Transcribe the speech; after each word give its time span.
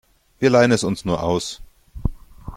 Wir 0.39 0.49
leihen 0.49 0.71
es 0.71 0.83
uns 0.83 1.05
nur 1.05 1.21
aus. 1.21 1.61